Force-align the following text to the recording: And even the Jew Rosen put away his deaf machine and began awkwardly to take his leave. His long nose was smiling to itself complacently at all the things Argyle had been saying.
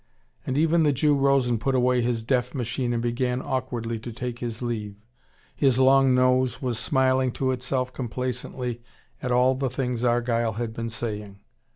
And 0.47 0.57
even 0.57 0.81
the 0.81 0.91
Jew 0.91 1.13
Rosen 1.13 1.59
put 1.59 1.75
away 1.75 2.01
his 2.01 2.23
deaf 2.23 2.55
machine 2.55 2.91
and 2.91 3.03
began 3.03 3.39
awkwardly 3.39 3.99
to 3.99 4.11
take 4.11 4.39
his 4.39 4.63
leave. 4.63 4.95
His 5.55 5.77
long 5.77 6.15
nose 6.15 6.59
was 6.59 6.79
smiling 6.79 7.31
to 7.33 7.51
itself 7.51 7.93
complacently 7.93 8.81
at 9.21 9.31
all 9.31 9.53
the 9.53 9.69
things 9.69 10.03
Argyle 10.03 10.53
had 10.53 10.73
been 10.73 10.89
saying. 10.89 11.37